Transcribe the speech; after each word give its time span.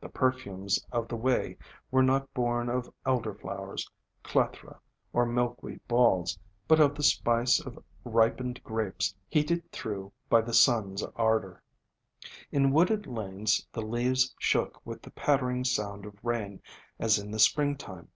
The 0.00 0.08
perfumes 0.08 0.84
of 0.90 1.06
the 1.06 1.14
way 1.14 1.56
were 1.92 2.02
not 2.02 2.34
born 2.34 2.68
of 2.68 2.92
Elderflowers, 3.06 3.88
Clethra, 4.24 4.80
or 5.12 5.24
Milkweed 5.24 5.86
balls, 5.86 6.36
but 6.66 6.80
of 6.80 6.96
the 6.96 7.04
spice 7.04 7.60
of 7.60 7.78
ripened 8.02 8.60
grapes 8.64 9.14
heated 9.28 9.70
through 9.70 10.10
by 10.28 10.40
the 10.40 10.52
sun's 10.52 11.04
ardor. 11.14 11.62
In 12.50 12.72
wooded 12.72 13.06
lanes 13.06 13.64
the 13.72 13.82
leaves 13.82 14.34
shook 14.36 14.84
with 14.84 15.00
the 15.00 15.12
pattering 15.12 15.62
sound 15.62 16.06
of 16.06 16.18
rain 16.24 16.60
as 16.98 17.20
in 17.20 17.30
the 17.30 17.38
Springtime. 17.38 18.08